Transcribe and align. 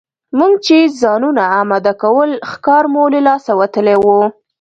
موږ 0.37 0.53
چې 0.65 0.77
ځانونه 1.01 1.43
اماده 1.61 1.93
کول 2.01 2.29
ښکار 2.49 2.83
مو 2.93 3.03
له 3.13 3.19
لاسه 3.27 3.51
وتلی 3.59 3.97
وو. 4.03 4.21